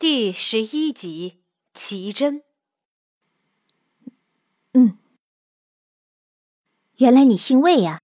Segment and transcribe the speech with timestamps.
[0.00, 1.42] 第十一集，
[1.74, 2.44] 奇珍。
[4.72, 4.96] 嗯，
[6.98, 8.00] 原来你姓魏呀。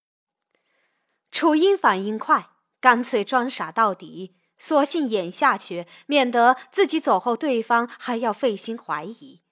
[1.31, 2.49] 楚英反应快，
[2.81, 9.43] 干脆装傻到底，索性演下去，免得自己走后对方还要费心怀疑。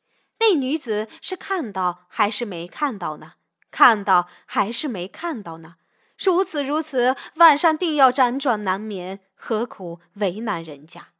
[0.40, 3.34] 那女子是看到还是没看到呢？
[3.70, 5.76] 看到还是没看到呢？
[6.18, 11.11] 如此如此，晚上定要辗转难眠，何苦为难人家？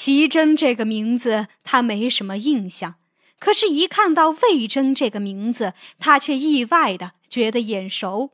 [0.00, 2.94] 齐真这个名字他没什么印象，
[3.40, 8.30] 可是，一看到魏征这个名字，他却意外的觉得眼熟。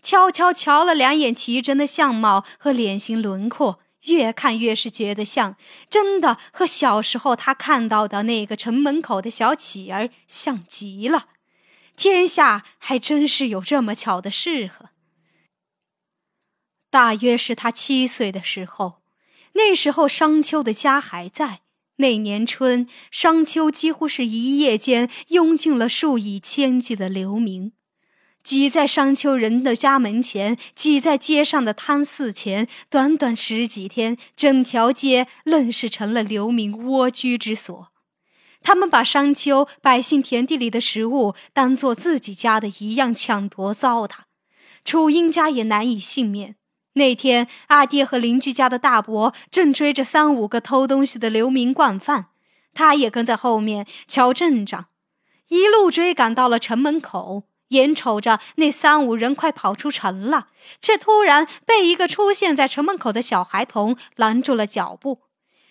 [0.00, 5.56] 悄悄瞧了两眼齐真的相貌和脸型轮廓，越看越是觉得像，
[5.90, 11.30] 真的和小时候他看到的那个城门口的小乞儿像极了。
[11.96, 14.90] 天下还真是有这么巧的事呵。
[16.88, 19.02] 大约是他七岁的时候，
[19.58, 21.60] 那时候商丘的家还在。
[21.96, 27.72] 那年春，商丘几乎是一夜间拥进了数以千计的流民。
[28.44, 37.88] 挤在商丘人的家门前，挤在街上的摊肆前，短短十几天，整条街愣是成了流民蜗居之所。
[38.62, 44.20] 他们把商丘百姓田地里的食物当做自己家的一样抢夺糟蹋，
[44.84, 46.57] 楚英家也难以幸免。
[46.98, 52.26] 那天，阿爹和邻居家的大伯正追着三五个偷东西的流民惯犯，
[52.74, 54.86] 他也跟在后面瞧阵仗，
[55.48, 57.44] 一路追赶到了城门口。
[57.68, 60.46] 眼瞅着那三五人快跑出城了，
[60.80, 65.20] 却突然被一个出现在城门口的小孩童拦住了脚步。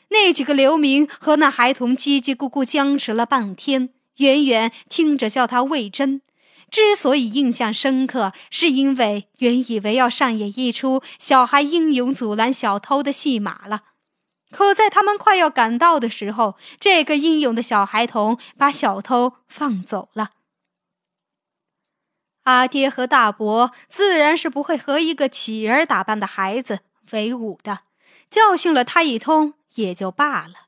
[0.09, 6.21] 那几个流民和那孩童叽叽咕咕僵持了半天，远远听着叫他魏征。
[6.69, 13.83] 之所以印象深刻，是因为原以为要上演一出小孩英勇阻拦小偷的戏码了，
[14.51, 20.31] 可在他们快要赶到的时候，这个英勇的小孩童把小偷放走了。
[22.43, 26.79] 阿爹和大伯自然是不会和一个乞儿打扮的孩子
[27.11, 27.79] 为伍的，
[28.29, 30.67] 教训了他一通也就罢了。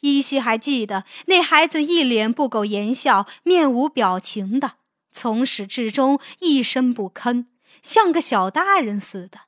[0.00, 4.72] 依稀还记得那孩子一脸不苟言笑、面无表情的，
[5.12, 7.46] 从始至终一声不吭，
[7.82, 9.42] 像个小大人似的。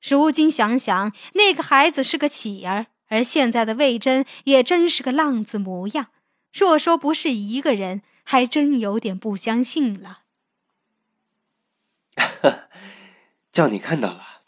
[0.00, 6.08] 如今想想，那个孩子是个乞儿，而现在的魏征也真是个浪子模样。
[6.52, 10.22] 若说不是一个人，还真有点不相信了。
[13.52, 14.42] 叫你看到了。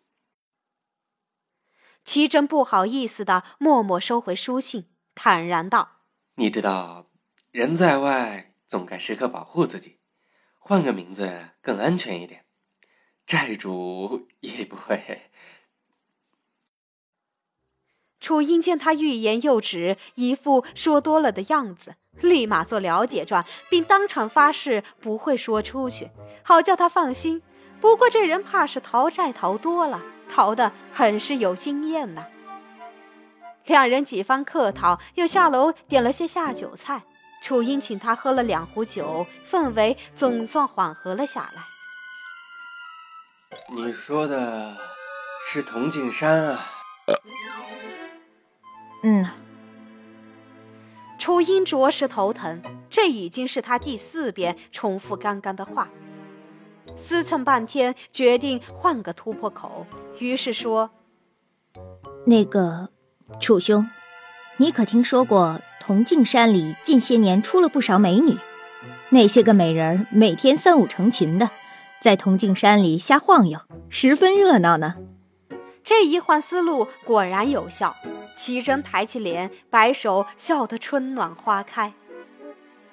[2.04, 6.02] 齐真不好意思的默默收回书信，坦然道
[6.36, 7.10] ：“你知道，
[7.50, 9.97] 人在外总该时刻保护自己，
[10.68, 12.44] 换个名字更安全一点，
[13.26, 15.22] 债主也不会。
[18.20, 26.10] ”楚英见他欲言又止，一副说多了的样子，立马做了解状，并当场发誓不会说出去，
[26.44, 27.40] 好叫他放心。
[27.80, 32.26] 不过这人怕是逃债逃多了，逃得很是有经验呐。
[33.64, 37.04] 两人几番客套，又下楼点了些下酒菜。
[37.42, 41.62] 楚英请他喝了两壶酒，氛围总算缓和了下来。
[43.74, 44.76] 你说的
[45.46, 46.66] 是铜镜山啊？
[49.02, 49.26] 嗯。
[51.18, 55.88] 楚英着实头疼，这已经是他第四遍重复刚刚的话。
[56.96, 59.86] 思忖半天，决定换个突破口，
[60.18, 60.90] 于是说
[62.24, 62.88] ：“那个，
[63.40, 63.88] 楚兄，
[64.56, 68.36] 你可听说过铜镜山里近些年出了不少美女？
[69.08, 71.48] 那些个美人儿每天三五成群的，
[72.02, 74.96] 在铜镜山里瞎晃悠，十分热闹呢。”
[75.82, 77.96] 这一换思路果然有效，
[78.36, 81.94] 齐真抬起脸，摆手，笑得春暖花开。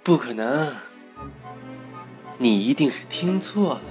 [0.02, 0.74] 不可能，
[2.38, 3.82] 你一定是听错了。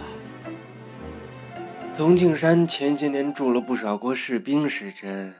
[1.95, 5.34] 铜镜山前些年住了不少国士兵，是真，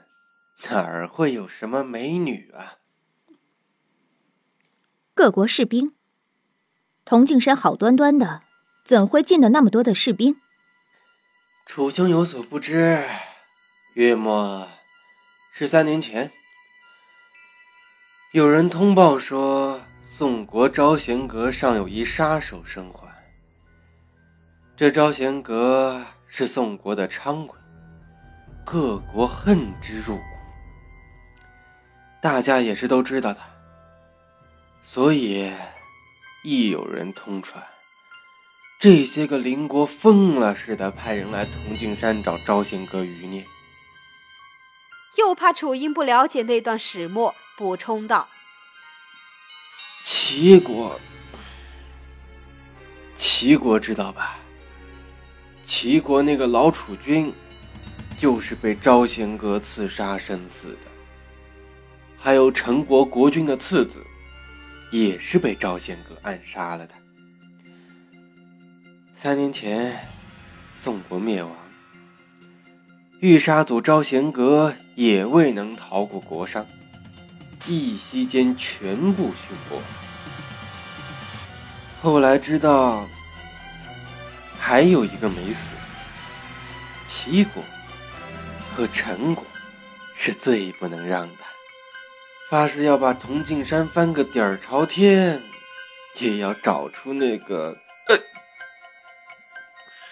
[0.69, 2.84] 哪儿会有什么美女啊？
[5.15, 5.93] 各国士兵，
[7.05, 8.41] 铜镜山好端端的，
[8.83, 10.35] 怎会进了那么多的士兵？
[11.65, 13.01] 楚兄有所不知，
[13.93, 14.67] 月末
[15.53, 16.29] 十三年前，
[18.33, 23.07] 有人通报说，宋国招贤阁上有一杀手生还。
[24.75, 26.05] 这招贤阁。
[26.27, 27.57] 是宋国的猖鬼，
[28.65, 30.23] 各国恨之入骨，
[32.21, 33.39] 大家也是都知道的。
[34.87, 35.51] 所以，
[36.43, 37.61] 一有人通传，
[38.79, 43.43] 这些个邻国疯了似的派人来铜镜山找招贤阁余孽。
[45.17, 48.29] 又怕楚英不了解那段始末，补充道
[50.05, 51.01] ：“齐国，
[53.15, 54.37] 齐国知道吧？
[55.63, 57.33] 齐国那个老楚军，
[58.19, 60.87] 就是被招贤阁刺杀身死的。
[62.15, 64.01] 还有陈国国君的次子，
[64.95, 66.95] 也是被招贤阁暗杀了的。
[69.13, 70.07] 三年前，
[70.73, 71.53] 宋国灭亡。”
[73.19, 76.65] 御杀祖招贤阁也未能逃过国殇，
[77.67, 79.81] 一夕间全部殉国。
[82.01, 83.05] 后来知道，
[84.57, 85.75] 还有一个没死，
[87.05, 87.61] 齐国
[88.73, 89.45] 和陈国
[90.15, 91.44] 是最不能让的，
[92.49, 95.41] 发誓要把铜镜山翻个底儿朝天，
[96.19, 97.75] 也要找出那个
[98.07, 98.17] 呃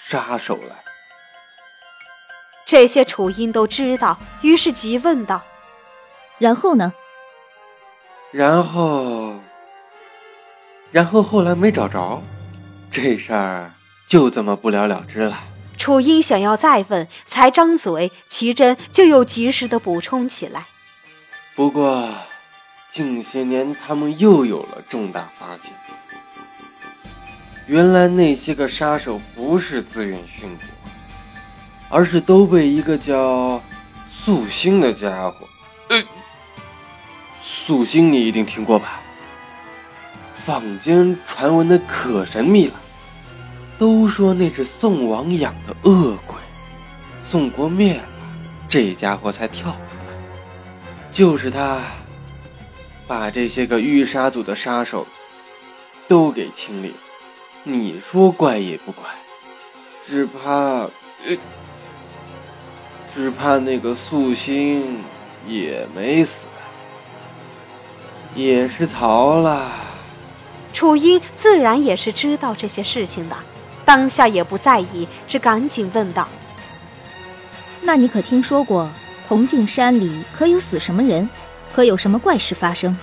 [0.10, 0.84] 杀手来。
[2.66, 5.44] 这些楚音都知道，于是急问道
[6.40, 6.92] ：“然后呢
[8.32, 9.40] ？”“然后，
[10.92, 12.24] 然后后来没找着，
[12.90, 13.72] 这事儿
[14.08, 15.38] 就这么不了了之了。”
[15.78, 20.66] 楚音想要再问，才张嘴，奇珍就又及时的补充起来
[21.56, 22.10] ：“不过，
[22.90, 25.72] 近些年他们又有了重大发现，
[27.68, 30.68] 原来那些个杀手不是自愿殉国。”
[31.90, 33.62] 而是都被一个叫
[34.10, 35.48] 素心的家伙，
[35.90, 36.04] 呃，
[37.44, 39.00] 素心你一定听过吧？
[40.36, 42.74] 坊间传闻的可神秘了，
[43.78, 46.36] 都说那是宋王养的恶鬼，
[47.20, 48.04] 宋国灭了，
[48.68, 49.78] 这家伙才跳
[51.14, 51.80] 就是他，
[53.08, 55.06] 把这些个御杀组的杀手
[56.08, 56.96] 都给清理。
[57.62, 59.04] 你说怪也不怪，
[60.06, 60.50] 只怕，
[61.26, 61.38] 呃。
[63.14, 65.00] 只怕那个素心
[65.48, 66.48] 也没死，
[68.34, 69.72] 也是逃了。
[70.74, 73.38] 楚英自然也是知道这些事情的，
[73.86, 76.28] 当下也不在意，只赶紧问道
[77.82, 78.90] ：“那你可听说过
[79.34, 81.28] 铜镜山里可有死什么人？
[81.74, 82.96] 可有什么怪事发生？”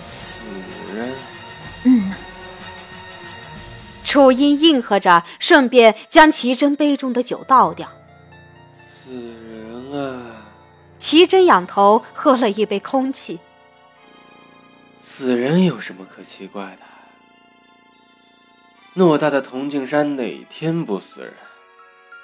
[0.00, 0.46] 死
[0.94, 1.14] 人。
[1.84, 2.10] 嗯。
[4.02, 7.86] 楚音应和着，顺便将奇珍杯中的酒倒掉。
[8.72, 10.36] 死人啊！
[10.98, 13.38] 奇珍仰头喝了一杯空气。
[14.98, 16.78] 死人有什么可奇怪
[18.96, 19.04] 的？
[19.04, 21.34] 偌大的铜镜山哪天不死人？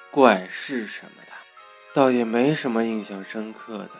[0.09, 1.24] 怪事什么的，
[1.95, 3.91] 倒也没什么印象深刻的。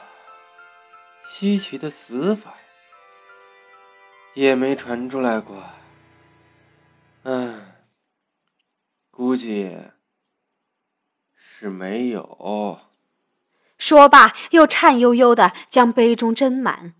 [1.23, 2.53] 稀奇的死法
[4.33, 5.63] 也没传出来过。
[7.23, 7.71] 嗯，
[9.09, 9.77] 估计。
[11.37, 12.81] 是没有。
[13.77, 16.93] 说罢，又颤悠悠的将杯中斟满。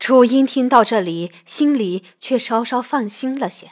[0.00, 3.70] 楚英听到这里，心里却稍稍放心了些。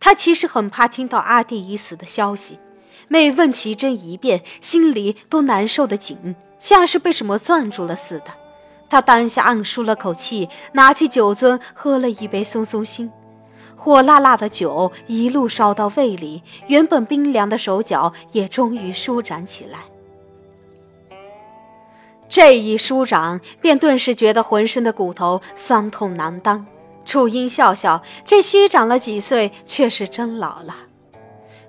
[0.00, 2.58] 他其实很怕听到阿弟已死的消息，
[3.08, 8.26] 每问其真一遍，心里都难受的紧，像是被什么攥住了似的。
[8.90, 13.10] 他当下暗舒了口气，拿起酒樽喝了一杯，松松心。
[13.76, 19.78] 火辣辣的酒一路烧到胃里，原本冰凉的手脚也终于舒展起来。
[22.28, 26.66] 这一舒展，便顿时觉得浑身的骨头酸痛难当。
[27.04, 30.74] 楚英笑笑，这虚长了几岁，却是真老了。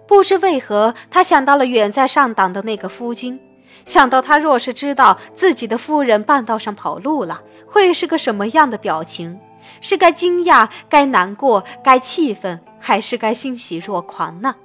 [0.10, 3.40] 不知为何，他想到了远在上党的那个夫君，
[3.86, 9.40] 想到他若是知道自己的夫人半道上跑路了，会是个什么样的表情。
[9.82, 14.56] 是该惊讶、该难过、该气愤，还是该欣喜若狂呢？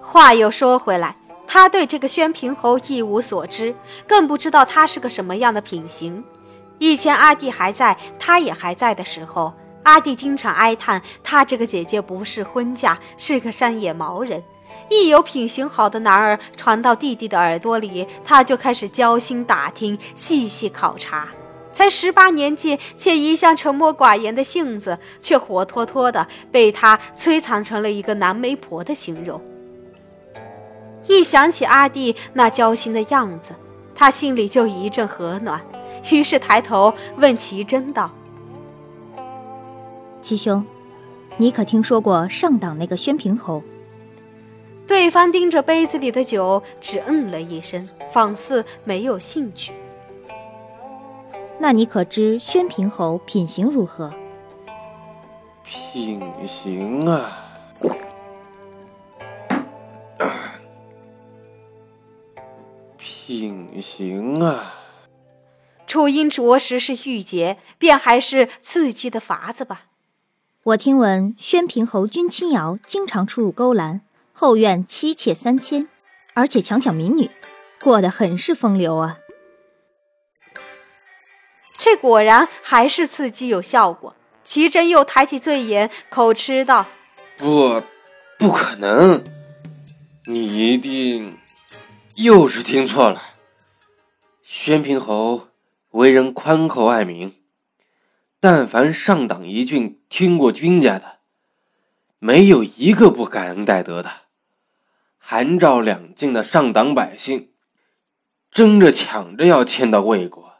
[0.00, 1.14] 话又说回来，
[1.46, 3.74] 他对这个宣平侯一无所知，
[4.08, 6.24] 更不知道他是个什么样的品行。
[6.78, 9.52] 以前阿弟还在，他也还在的时候，
[9.82, 14.42] 阿弟经常哀叹他这个姐姐不是婚嫁，是个山野毛人。
[14.88, 21.28] 一有品行好的男儿传到弟弟的耳朵里，他就开始交心打听，细细考察。
[21.72, 29.40] 才十八年纪，且一向沉默寡言的性子，却活脱脱的被他摧残成了一个南媒婆的形容。
[31.06, 33.54] 一想起阿弟那交心的样子，
[33.94, 35.60] 他心里就一阵和暖，
[36.10, 38.10] 于是抬头问齐真道
[40.22, 40.64] ：“齐兄，
[41.36, 43.62] 你可听说过上党那个宣平侯？”
[44.86, 49.72] 对方盯着杯子里的酒，只嗯了一声，仿似没有兴趣。
[51.58, 54.12] 那你可知宣平侯品行如何？
[55.64, 57.30] 品行啊，
[62.96, 64.74] 品行啊！
[65.86, 69.86] 楚音着实是郁结，便还是刺激的法子吧。
[70.64, 74.00] 我听闻宣平侯君清瑶经常出入勾栏，
[74.32, 75.88] 后院妻妾三千，
[76.34, 77.28] 而且强抢民女，
[77.80, 79.18] 过得很是风流啊。
[81.76, 84.14] 这果然还是刺激有效果。
[84.44, 86.86] 齐真又抬起醉眼，口吃道
[87.36, 87.82] ：“不，
[88.38, 89.24] 不可能！
[90.26, 91.38] 你一定
[92.14, 93.20] 又是听错了。
[94.44, 95.48] 宣平侯
[95.90, 97.34] 为人宽厚爱民，
[98.38, 101.20] 但凡上党一郡听过君家的，
[102.18, 104.10] 没有一个不感恩戴德的。
[105.16, 107.48] 韩赵两晋的上党百姓，
[108.50, 110.56] 争着抢着要迁到魏国。”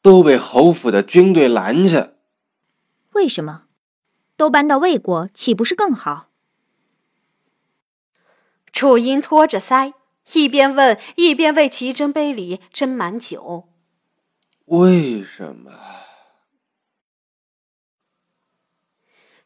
[0.00, 2.12] 都被侯府的军队拦下。
[3.12, 3.64] 为什么？
[4.38, 6.30] 都搬到魏国，岂不是更好？
[8.72, 9.92] 楚音托着腮，
[10.32, 13.68] 一边问，一边为齐斟杯里斟满酒。
[14.64, 15.70] 为什么？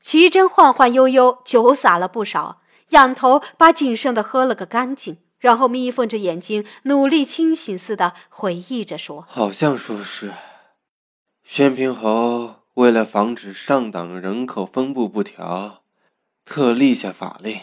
[0.07, 2.61] 齐真晃晃悠悠，酒洒了不少，
[2.91, 10.31] 仰头把仅剩的喝了个干净，然后眯缝着眼睛，努力清醒似的回忆着说：“好像说是。”
[11.43, 15.83] 宣平侯为了防止上党人口分布不调，
[16.45, 17.59] 特立下法令，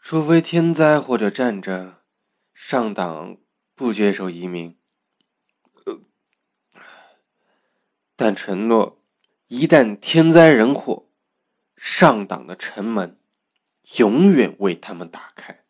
[0.00, 1.96] 除非天灾或者战争，
[2.54, 3.36] 上党
[3.74, 4.78] 不接受移民。
[8.16, 9.02] 但承诺，
[9.48, 11.08] 一旦天灾人祸，
[11.82, 13.18] 上党的城门
[13.96, 15.60] 永远为他们打开。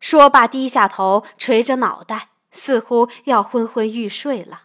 [0.00, 2.30] 说罢，低下头，垂着脑袋。
[2.50, 4.62] 似乎要昏昏欲睡了，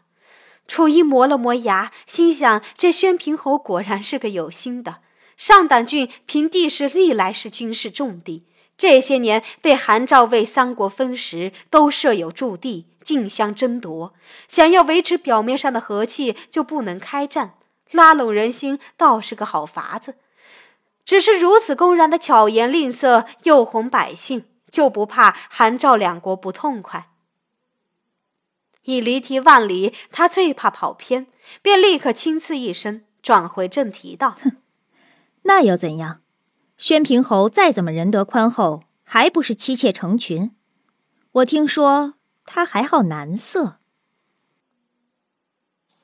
[0.65, 5.01] 楚一磨了磨牙，心想：这宣平侯果然是个有心的。
[5.35, 8.47] 上党郡凭地势历来是军事重地，
[8.77, 14.13] 这些年被韩赵魏三国分食，都设有驻地，竞相争夺。
[14.47, 17.55] 想要维持表面上的和气，就不能开战，
[17.93, 20.15] 拉拢人心倒是个好法子。
[21.05, 27.09] 只是如此公然的巧言令色，诱哄百姓，就不怕韩赵两国不痛快？
[28.83, 31.27] 已离题万里，他最怕跑偏，
[31.62, 34.57] 便立刻轻刺一声，转回正题道：“哼，
[35.43, 36.21] 那又怎样？
[36.77, 40.55] 宣平侯再怎么仁德宽厚，还不是妻妾成群？
[41.31, 43.79] 我听说他还好男色。”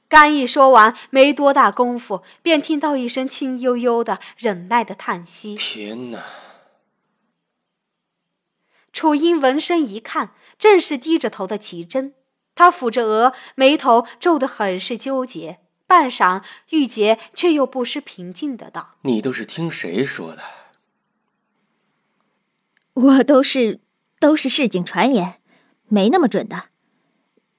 [0.09, 5.55] 刚一说完，没多大功夫，便听到一声轻悠悠的、忍耐的叹息。
[5.55, 6.19] 天哪！
[8.91, 12.15] 楚音闻声一看，正是低着头的齐真。
[12.55, 15.59] 他抚着额，眉头皱得很是纠结。
[15.85, 20.41] 半晌，玉洁却又不失平静的道：“你都是听谁说的
[22.93, 23.79] ？”“我都是，
[24.19, 25.39] 都是市井传言，
[25.87, 26.65] 没那么准的。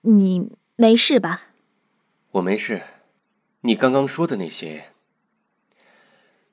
[0.02, 1.44] 你没事吧
[2.32, 2.82] ？”“我没事。
[3.62, 4.92] 你刚刚说的那些，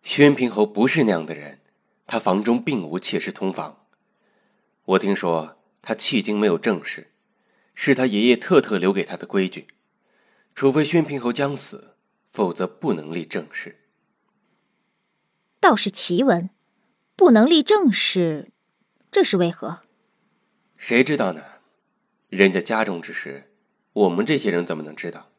[0.03, 1.59] 宣平侯不是那样的人，
[2.05, 3.85] 他房中并无妾室通房。
[4.85, 7.11] 我听说他迄今没有正室。”
[7.79, 9.67] 是他爷爷特特留给他的规矩，
[10.55, 11.93] 除非宣平侯将死，
[12.31, 13.81] 否则不能立正室。
[15.59, 16.49] 倒是奇闻，
[17.15, 18.49] 不能立正室，
[19.11, 19.83] 这是为何？
[20.75, 21.43] 谁知道呢？
[22.29, 23.53] 人家家中之事，
[23.93, 25.29] 我们这些人怎么能知道？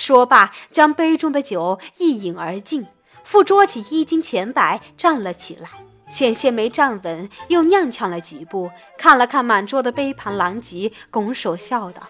[0.00, 2.86] 说罢，将杯中的酒一饮而尽，
[3.22, 5.68] 复捉起衣襟前摆，站了起来。
[6.08, 12.02] 险些没站稳，又踉跄了几步，看了看满桌的杯盘狼藉，拱手笑道：“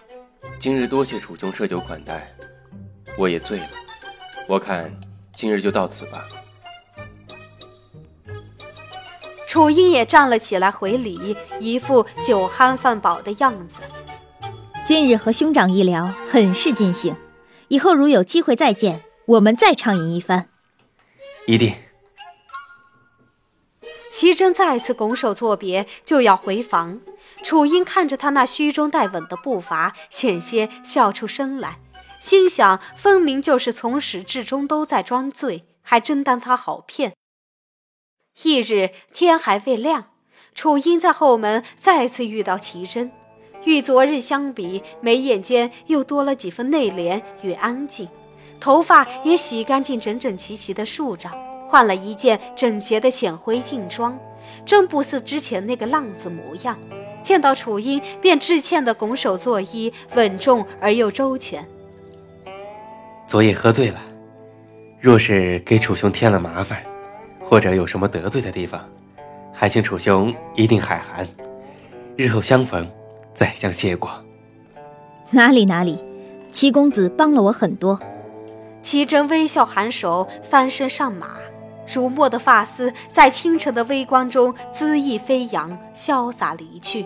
[0.57, 2.33] 今日多谢楚兄设酒款待，
[3.17, 3.67] 我也醉了。
[4.47, 4.89] 我看
[5.33, 6.23] 今日就到此吧。”
[9.45, 13.81] 楚英也站了起来回礼，一副酒酣饭饱的样子。
[14.85, 17.13] 今日和兄长一聊，很是尽兴。
[17.71, 20.49] 以后如有机会再见，我们再畅饮一番。
[21.47, 21.73] 一定。
[24.11, 26.99] 齐真再次拱手作别，就要回房。
[27.41, 31.79] 楚英看着他那虚中带稳的步伐，险些笑出声来，
[32.19, 37.13] 心想：分明就是从始至终都在装醉，还真当他好骗。
[38.43, 40.11] 翌日天还未亮，
[40.53, 43.13] 楚英在后门再次遇到齐真，
[43.65, 48.07] 与昨日相比，眉眼间又多了几分内敛与安静，
[48.59, 51.29] 头发也洗干净，整整齐齐的竖着。
[51.67, 54.19] 换了一件整洁的浅灰劲装，
[54.65, 56.77] 真不似之前那个浪子模样。
[57.23, 61.65] 见到楚英，便致歉的拱手作揖，稳重而又周全。
[63.25, 64.01] 昨夜喝醉了，
[64.99, 66.83] 若是给楚兄添了麻烦，
[67.39, 68.83] 或者有什么得罪的地方，
[69.53, 71.25] 还请楚兄一定海涵，
[72.17, 72.85] 日后相逢
[73.33, 74.09] 再相谢过。
[75.31, 76.03] 哪里哪里，
[76.51, 77.99] 齐公子帮了我很多。
[78.81, 81.37] 齐真微笑颔首，翻身上马，
[81.93, 87.05] 如墨的发丝在清晨的微光中恣意飞扬，潇洒离去。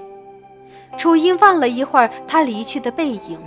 [0.97, 3.37] 楚英望了一会儿他离去的背影，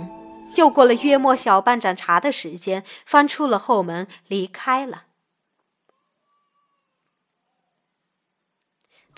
[0.55, 5.03] 又过了约莫小半盏茶的时间，翻出了后门离开了。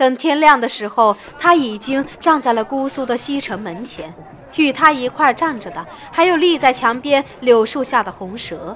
[0.02, 4.12] 等天亮的时候，他已经站在了姑苏的西城门前，
[4.56, 8.76] 与他一块站着的还有立在墙边柳树下的红蛇。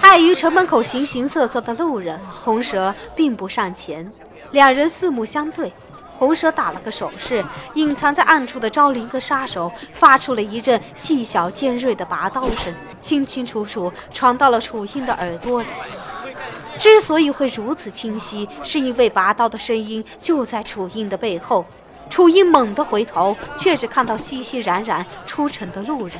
[0.00, 4.10] 碍于城门口形形色色的路人，红蛇并不上前。
[4.52, 5.70] 两人四目相对，
[6.16, 12.72] 红蛇打了个手势，隐藏在暗处的昭灵阁杀手发出了一阵细小尖锐的拔刀声，
[13.02, 15.68] 清清楚楚传到了楚英的耳朵里。
[16.78, 21.64] 之所以会如此清晰，是因为拔刀的声音就在楚英的背后。
[22.08, 26.16] 楚英猛地回头，却只看到熙熙攘攘出城的路人。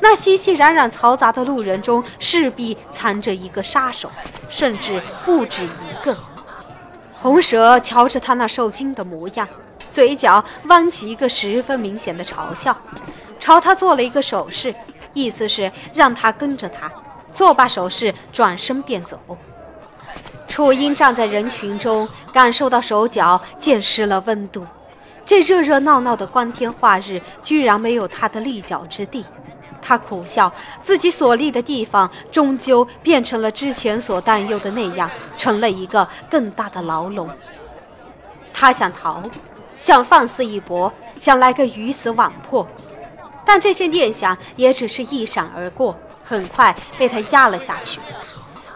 [0.00, 4.10] 那熙熙攘攘嘈杂的路人中，势必藏着一个杀手，
[4.48, 6.16] 甚至不止一个。
[7.14, 9.48] 红蛇瞧着他那受惊的模样，
[9.88, 12.76] 嘴角弯起一个十分明显的嘲笑，
[13.38, 14.74] 朝他做了一个手势，
[15.12, 16.90] 意思是让他跟着他。
[17.30, 19.18] 做罢手势，转身便走。
[20.48, 24.66] 楚英站在人群中，感受到手脚渐失了温度。
[25.24, 29.24] 这热热闹闹的光天化日，居然没有他的立脚之地。
[29.82, 37.28] 他苦笑，自己所立的地方，终究变成了之前所担忧的那样，成了一个更大的牢笼。
[38.52, 39.22] 他想逃，
[39.76, 42.66] 想放肆一搏，想来个鱼死网破，
[43.44, 48.00] 但这些念想也只是一闪而过，很快被他压了下去。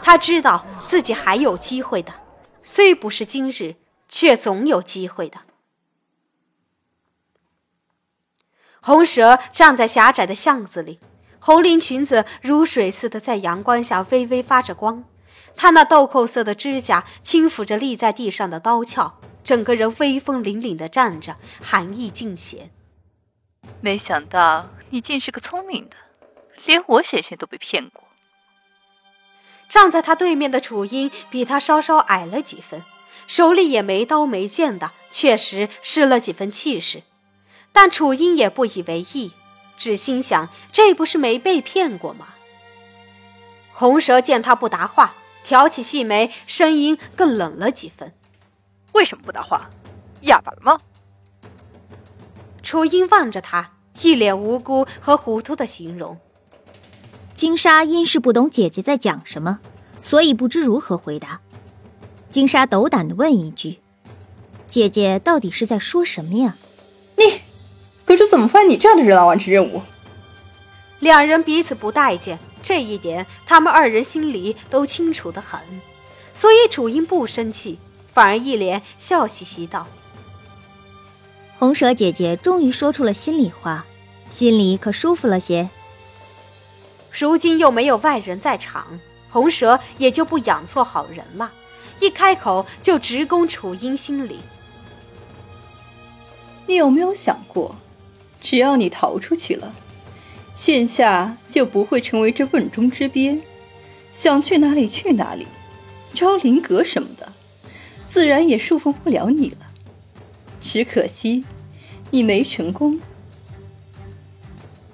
[0.03, 2.13] 他知道自己还有机会的，
[2.63, 3.77] 虽不是今日，
[4.09, 5.39] 却总有机会的。
[8.81, 10.99] 红蛇站在狭窄的巷子里，
[11.39, 15.05] 红绫裙子如水似的在阳光下微微发着光。
[15.55, 22.71] 她那豆蔻色的指甲轻抚着立在地上的刀鞘，整个人威风凛凛的站着，寒意尽显。
[23.83, 25.97] 没想到你竟是个聪明的，
[26.65, 28.05] 连我险些都被骗过。
[29.71, 32.83] 站在他对面的楚英比他稍稍矮了几分，
[33.27, 37.05] 手里也没刀没剑的，确实失了几分气势。
[37.73, 39.33] 但楚英也不以为意，
[39.79, 42.27] 只心想：这不是没被骗过吗？
[43.73, 48.13] 红蛇见他不答话，挑起细眉，声音更冷了几分
[48.93, 49.71] ：“为什么不答话？
[50.23, 50.79] 哑巴了吗？”
[52.63, 56.19] 楚英望着他，一脸无辜和糊涂的形容。
[57.41, 59.61] 金沙因是不懂姐姐在讲什么，
[60.03, 61.41] 所以不知如何回答。
[62.29, 63.79] 金沙斗胆的问一句
[64.69, 66.59] ：“姐姐到底是在说什么呀？”
[67.17, 67.41] 你，
[68.05, 69.81] 可是怎么派你这样的人来完成任务？
[70.99, 75.59] 两人彼此不待见，这一点他们二人心里都清楚的很，
[76.35, 77.79] 所以楚英不生气，
[78.13, 79.87] 反而一脸笑嘻嘻道
[81.59, 83.87] ：“红蛇姐姐终于说出了心里话，
[84.31, 85.71] 心里可舒服了些。”
[87.13, 91.53] 如今又没有外人在场，红蛇也就不养错好人了。
[92.01, 94.39] 一开口就直攻楚英心里。
[96.67, 97.77] 你有没有想过，
[98.41, 99.75] 只要你逃出去了，
[100.55, 103.43] 线下就不会成为这瓮中之鳖，
[104.13, 105.47] 想去哪里去哪里，
[106.15, 107.33] 昭灵阁什么的，
[108.09, 109.57] 自然也束缚不了你了。
[110.63, 111.45] 只可惜，
[112.11, 113.01] 你没成功。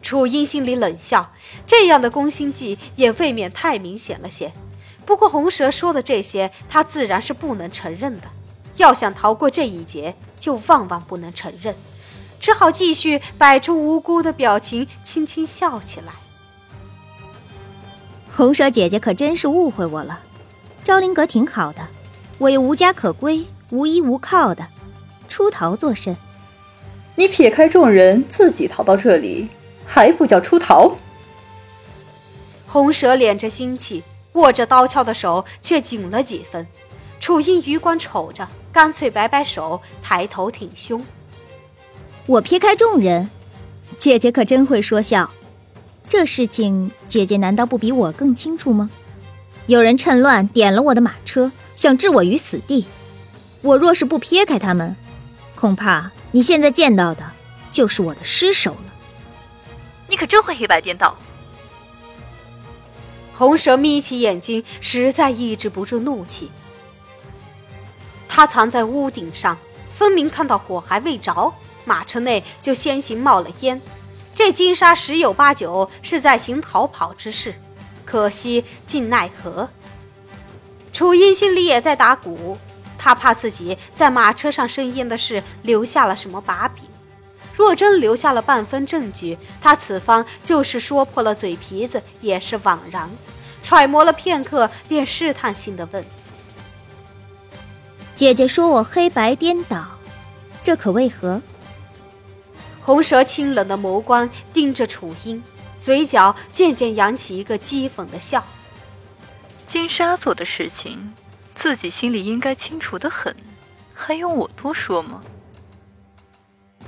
[0.07, 1.33] 楚英心里冷笑。
[1.67, 4.53] 这样的攻心计也未免太明显了些。
[5.05, 8.29] 不过红蛇说的这些，他自然是不能承认的。
[8.77, 11.75] 要想逃过这一劫，就万万不能承认，
[12.39, 16.13] 只好继续摆出无辜的表情，轻轻笑起来。
[18.37, 20.21] 红蛇姐姐可真是误会我了。
[20.85, 21.89] 昭灵阁挺好的，
[22.39, 24.69] 我也无家可归，无依无靠的，
[25.29, 26.17] 出逃作甚？
[27.17, 29.49] 你撇开众人，自己逃到这里，
[29.87, 30.97] 还不叫出逃？
[32.67, 36.67] 红蛇敛着心气，握着刀鞘的手却紧了几分。
[37.21, 41.03] 楚音余光瞅着，干脆摆摆手，抬头挺胸。
[42.27, 43.31] 我撇开众人，
[43.97, 45.31] 姐姐可真会说笑。
[46.09, 48.91] 这事情，姐姐难道不比我更清楚吗？
[49.67, 52.87] 有人趁乱点了我的马车，想置我于死地。
[53.63, 54.95] 我若是不撇开他们，
[55.55, 57.25] 恐怕你现在见到的，
[57.71, 58.86] 就是我的尸首了。
[60.09, 61.17] 你可真会黑白颠倒。
[63.35, 66.51] 红蛇眯起眼睛，实在抑制不住怒气。
[68.29, 69.59] 他藏在屋顶上，
[69.91, 71.53] 分明看到火还未着，
[71.85, 73.81] 马车内就先行冒了烟。
[74.35, 77.55] 这金沙十有八九是在行逃跑之事，
[78.05, 79.69] 可惜竟奈何。
[80.93, 82.57] 楚音心里也在打鼓，
[82.97, 86.85] 他怕自己在马车上生烟的事留下了什么把柄。
[87.57, 93.11] 若真留下了半分证据，他此方就是说破了嘴皮子也是枉然。
[93.63, 96.05] 揣摩了片刻，便试探性的问
[98.15, 99.85] ：“姐姐说我黑白颠倒，
[100.63, 101.41] 这可为何？”
[102.81, 105.43] 红蛇清冷的眸光盯着楚英，
[105.81, 108.45] 嘴角渐渐扬起一个讥讽的笑。
[109.67, 111.13] 金沙做的事情，
[111.57, 113.35] 自己心里应该清楚的很，
[113.93, 115.21] 还用我多说吗？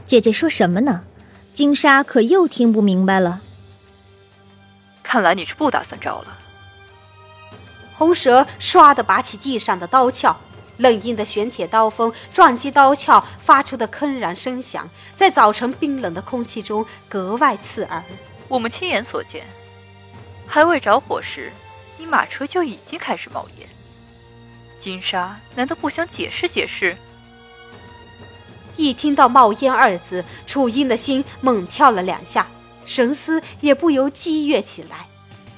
[0.08, 1.04] 姐姐说什么呢？
[1.52, 3.42] 金沙可又听不明白了。
[5.02, 6.38] 看来你是不打算招了。
[7.92, 10.34] 红蛇唰的拔起地上的刀鞘，
[10.78, 18.02] 冷硬的玄铁刀锋撞击刀鞘发出的铿然声响，在早晨冰冷的空气中格外刺耳。
[18.48, 19.44] 我们亲眼所见，
[20.46, 21.52] 还未着火时。
[21.98, 23.68] 你马车就已经开始冒烟，
[24.78, 26.96] 金沙难道不想解释解释？
[28.78, 32.46] 一听到“冒烟”二字，楚英的心猛跳了两下，
[32.86, 35.06] 神思也不由激越起来。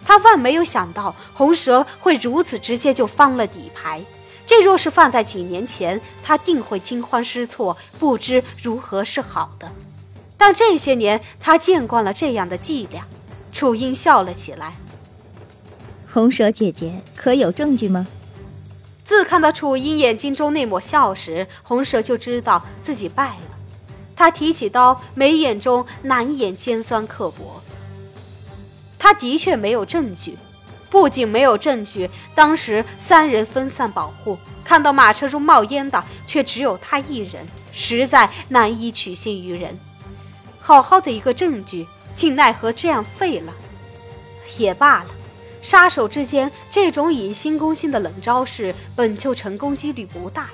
[0.05, 4.03] 他万没有想到红蛇会如此直接就翻了底牌，
[4.47, 9.71] 这若是放在几年前，他定会惊慌失措，不知如何是好的。
[10.39, 13.07] 但这些年他见惯了这样的伎俩，
[13.53, 14.75] 楚英笑了起来。
[16.11, 18.07] 红蛇姐姐，可有证据吗？
[19.11, 23.59] 自看到楚英眼睛中那抹笑时，红蛇就知道自己败了。
[24.15, 27.61] 他提起刀，眉眼中难掩尖酸刻薄。
[29.01, 30.39] 他的确没有证据，
[30.89, 39.77] 不仅没有证据，当时三人分散保护，看到马车中冒烟的却只有他一人，实在难以取信于人。
[40.61, 43.53] 好好的一个证据，竟奈何这样废了，
[44.57, 45.07] 也罢了。
[45.63, 50.49] 杀手之间这种以心攻心的冷招式，本就成功几率不大。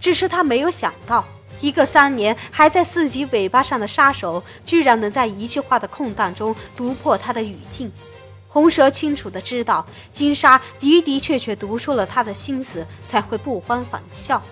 [0.00, 1.24] 只是他没有想到，
[1.60, 7.90] 一个三年还在四级尾巴上的杀手，居然能在一句话的空档中读破他的语境。
[8.48, 14.42] 红蛇清楚的知道，金沙的的确确读出了他的心思，才会不欢反笑。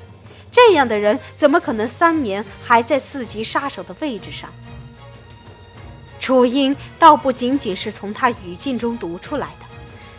[0.53, 4.51] 这样的人，怎么可能三年还在四级杀手的位置上？
[6.21, 9.66] 楚音倒不仅仅是从他语境中读出来的。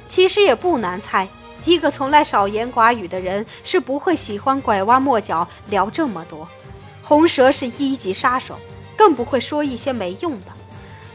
[0.07, 1.27] 其实也不难猜，
[1.65, 6.47] 一个从来少言寡语的人是不会喜欢拐弯抹角聊这么多。
[7.03, 8.57] 红蛇是一级杀手，
[8.95, 10.47] 更不会说一些没用的。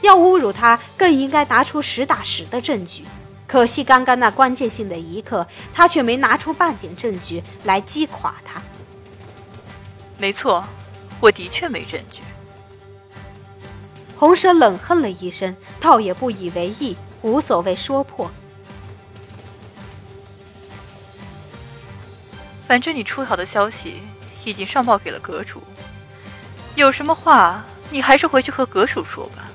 [0.02, 3.04] 要侮辱他，更应该拿出实打实的证据。
[3.46, 8.62] 可惜刚刚那关键性的一刻，他却没拿出半点证据来击垮他。
[10.18, 10.64] 没错，
[11.20, 12.20] 我的确没证据。
[14.16, 18.30] 红蛇冷哼了一声，倒也不以为意，无所谓说破。
[22.66, 24.02] 反正你出逃的消息
[24.44, 25.62] 已经上报给了阁主，
[26.74, 29.50] 有什么话你还是回去和阁主说吧。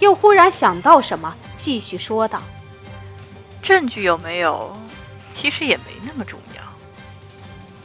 [0.00, 2.42] 又忽然想到什么，继续说道
[3.62, 4.76] ：“证据有没有，
[5.32, 6.62] 其实也没那么重要。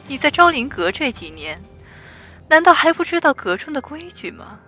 [0.06, 1.60] 你在昭陵阁这几年，
[2.48, 4.58] 难道还不知道阁中的规矩吗？”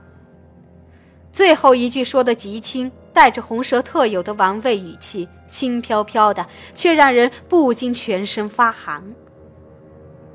[1.32, 5.28] 最后一句说的极轻，带着红蛇特有的玩味语气。
[5.48, 9.14] 轻飘飘的，却让人不禁全身发寒。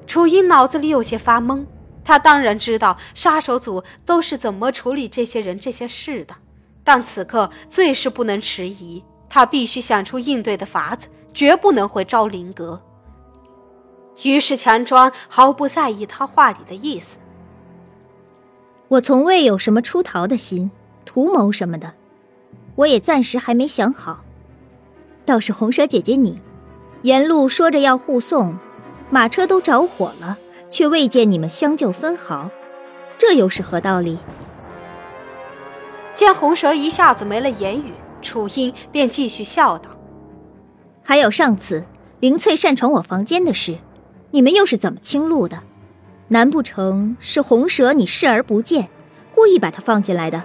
[0.06, 1.66] 楚音脑子里有些发懵，
[2.04, 6.36] 他当然知道杀手组都是怎么处理这些人这些事的，
[6.84, 12.80] 但此刻最是不能迟疑，他必须想出应对的法子，绝不能回昭陵阁。
[14.22, 17.18] 于是强装毫不在意他话里的意思
[18.88, 20.70] ：“我从未有什么出逃的心，
[21.06, 21.92] 图谋什么的，
[22.78, 24.24] 我也暂时还没想好。”
[25.28, 26.42] 倒是红蛇姐姐你，
[27.02, 28.58] 沿路说着要护送，
[29.10, 30.38] 马车都着火了，
[30.72, 32.50] 却未见你们相救分毫，
[33.18, 34.18] 这又是何道理？
[36.16, 39.90] 见红蛇一下子没了言语，楚英便继续笑道
[41.04, 41.84] ：“还有上次
[42.22, 43.78] 林翠擅闯我房间的事，
[44.32, 45.62] 你们又是怎么清路的？
[46.30, 48.90] 难不成是红蛇你视而不见，
[49.36, 50.44] 故意把他放进来的？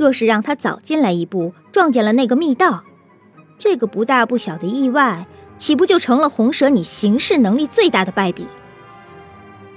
[0.00, 2.84] 若是让他早进来一步，撞见了那个密道。”
[3.58, 5.26] 这个不大不小的意外，
[5.58, 8.46] 岂不就成了红蛇你行事能力最大的败笔？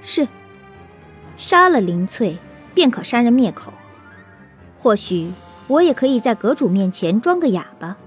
[0.02, 0.26] 是，
[1.36, 2.38] 杀了林翠，
[2.74, 3.74] 便可杀人灭口。
[4.80, 5.34] 或许
[5.68, 7.98] 我也可以在阁主面前装个哑巴。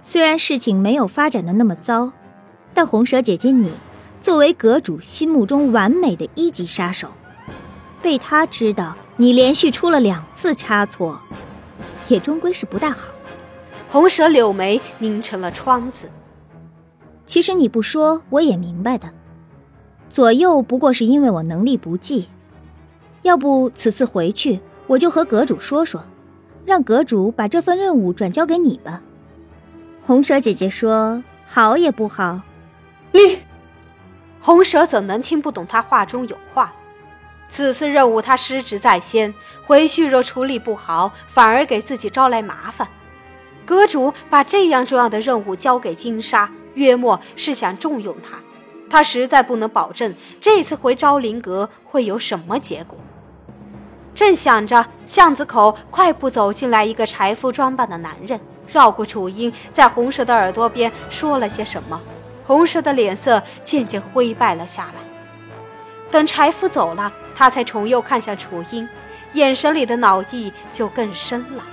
[0.00, 2.10] 虽然事情没有发展的那么糟，
[2.72, 3.70] 但红蛇姐姐你，
[4.22, 7.08] 作为阁主心目中完美的一级杀手，
[8.00, 11.20] 被他知道你连续出了两次差错，
[12.08, 13.08] 也终归是不大好。
[13.90, 16.08] 红蛇柳眉拧成了窗子。
[17.26, 19.10] 其实你不说我也明白的，
[20.10, 22.28] 左右不过是因为我能力不济。
[23.22, 26.02] 要不此次回去，我就和阁主说说，
[26.64, 29.02] 让阁主把这份任务转交给你吧。
[30.04, 32.40] 红蛇姐姐说：“好也不好。”
[33.12, 33.38] 你，
[34.40, 36.72] 红蛇怎能听不懂他话中有话？
[37.52, 39.34] 此次任务他失职在先，
[39.66, 42.88] 回去若处理不好，反而给自己招来麻烦。
[43.66, 48.38] 阁主把这样重要的任务交给金沙，约莫是想重用他。
[48.88, 52.96] 他实在不能保证这次回昭陵阁会有什么结果。
[54.14, 62.00] 正想着，巷子口快步走进来一个柴夫装扮的男人，绕过楚英，在红蛇的耳朵边说了些什么。
[62.46, 65.11] 红蛇的脸色渐渐灰败了下来。
[66.12, 68.86] 等柴夫走了，他才重又看向楚英，
[69.32, 71.64] 眼神里的恼意就更深了。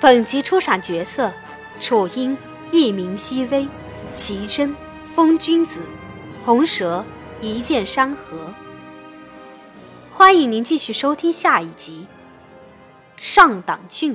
[0.00, 1.32] 本集出场角色：
[1.80, 2.36] 楚英，
[2.72, 3.68] 艺名西微，
[4.16, 4.74] 奇珍，
[5.14, 5.80] 风君子，
[6.44, 7.04] 红蛇，
[7.40, 8.52] 一剑山河。
[10.12, 12.06] 欢迎您继续收听下一集
[13.22, 14.14] 《上党郡》。